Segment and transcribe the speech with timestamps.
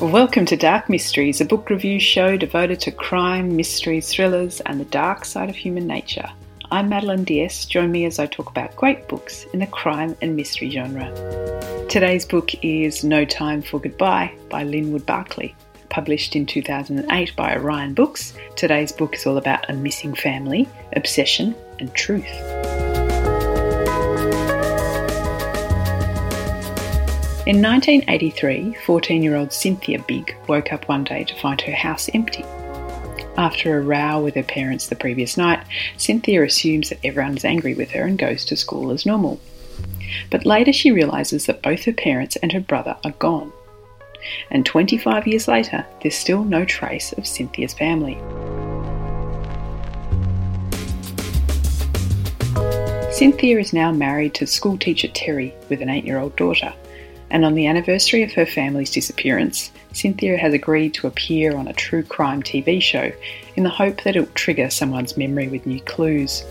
[0.00, 4.84] Welcome to Dark Mysteries, a book review show devoted to crime, mysteries, thrillers, and the
[4.84, 6.30] dark side of human nature.
[6.70, 7.68] I'm Madeleine d'Este.
[7.68, 11.10] Join me as I talk about great books in the crime and mystery genre.
[11.88, 15.52] Today's book is No Time for Goodbye by Linwood Barclay.
[15.88, 21.56] Published in 2008 by Orion Books, today's book is all about a missing family, obsession,
[21.80, 22.87] and truth.
[27.48, 32.10] In 1983, 14 year old Cynthia Bigge woke up one day to find her house
[32.12, 32.44] empty.
[33.38, 35.64] After a row with her parents the previous night,
[35.96, 39.40] Cynthia assumes that everyone is angry with her and goes to school as normal.
[40.30, 43.50] But later she realises that both her parents and her brother are gone.
[44.50, 48.18] And 25 years later, there's still no trace of Cynthia's family.
[53.10, 56.74] Cynthia is now married to schoolteacher Terry with an eight year old daughter
[57.30, 61.72] and on the anniversary of her family's disappearance, Cynthia has agreed to appear on a
[61.72, 63.12] true crime TV show
[63.56, 66.44] in the hope that it will trigger someone's memory with new clues.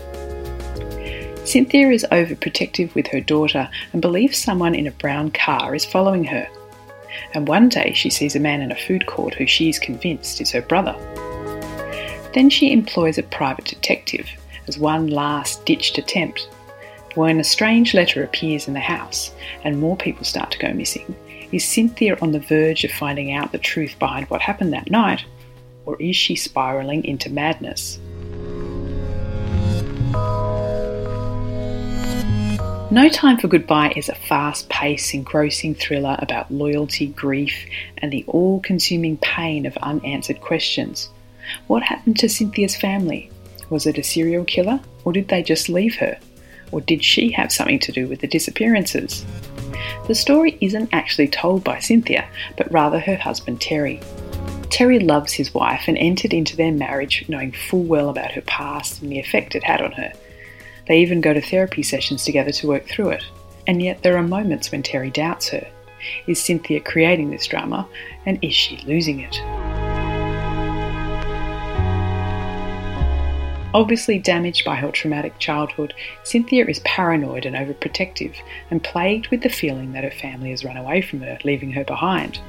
[1.44, 6.24] Cynthia is overprotective with her daughter and believes someone in a brown car is following
[6.24, 6.46] her.
[7.34, 10.40] And one day she sees a man in a food court who she is convinced
[10.40, 10.94] is her brother.
[12.34, 14.28] Then she employs a private detective
[14.68, 16.48] as one last ditched attempt
[17.18, 19.32] when a strange letter appears in the house
[19.64, 21.16] and more people start to go missing,
[21.50, 25.24] is Cynthia on the verge of finding out the truth behind what happened that night,
[25.84, 27.98] or is she spiralling into madness?
[32.92, 37.52] No Time for Goodbye is a fast paced, engrossing thriller about loyalty, grief,
[37.96, 41.08] and the all consuming pain of unanswered questions.
[41.66, 43.28] What happened to Cynthia's family?
[43.70, 46.16] Was it a serial killer, or did they just leave her?
[46.72, 49.24] Or did she have something to do with the disappearances?
[50.06, 54.00] The story isn't actually told by Cynthia, but rather her husband Terry.
[54.70, 59.02] Terry loves his wife and entered into their marriage knowing full well about her past
[59.02, 60.12] and the effect it had on her.
[60.86, 63.24] They even go to therapy sessions together to work through it.
[63.66, 65.66] And yet there are moments when Terry doubts her.
[66.26, 67.88] Is Cynthia creating this drama,
[68.24, 69.34] and is she losing it?
[73.74, 75.92] Obviously damaged by her traumatic childhood,
[76.24, 78.34] Cynthia is paranoid and overprotective
[78.70, 81.84] and plagued with the feeling that her family has run away from her, leaving her
[81.84, 82.40] behind.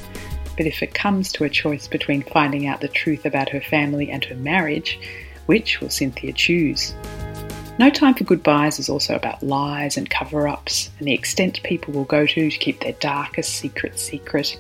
[0.55, 4.09] But if it comes to a choice between finding out the truth about her family
[4.09, 4.97] and her marriage,
[5.45, 6.93] which will Cynthia choose?
[7.79, 11.93] No Time for Goodbyes is also about lies and cover ups and the extent people
[11.93, 14.57] will go to to keep their darkest secret secret,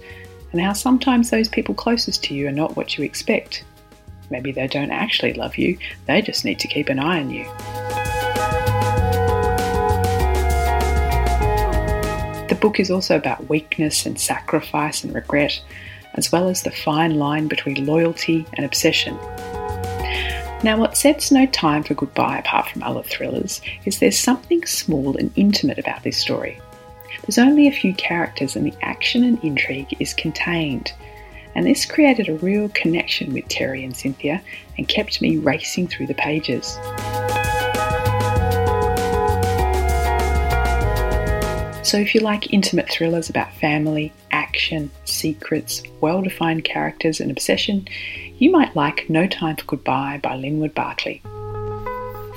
[0.51, 3.63] and how sometimes those people closest to you are not what you expect.
[4.29, 7.45] Maybe they don't actually love you, they just need to keep an eye on you.
[12.47, 15.61] The book is also about weakness and sacrifice and regret,
[16.15, 19.15] as well as the fine line between loyalty and obsession.
[20.61, 25.15] Now, what sets no time for goodbye apart from other thrillers is there's something small
[25.15, 26.59] and intimate about this story.
[27.21, 30.91] There's only a few characters, and the action and intrigue is contained,
[31.59, 34.41] and this created a real connection with Terry and Cynthia
[34.77, 36.75] and kept me racing through the pages.
[41.85, 47.89] So, if you like intimate thrillers about family, action, secrets, well defined characters, and obsession,
[48.37, 51.21] you might like No Time for Goodbye by Linwood Barclay.